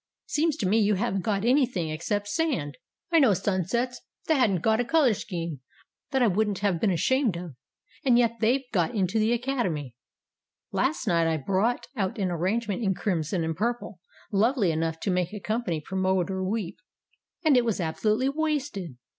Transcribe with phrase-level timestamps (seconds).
[0.25, 2.79] "Seems to me you haven't got anything except sand.
[3.11, 5.59] I've known sunsets that hadn't got a color scheme
[6.09, 7.53] that I wouldn't have been ashamed of,
[8.03, 9.95] and yet they've got into the Academy.
[10.71, 13.99] Last night I brought out an arrangement in crimson and purple,
[14.31, 16.79] lovely enough to make a company promoter weep,
[17.45, 18.97] and it was absolutely wasted.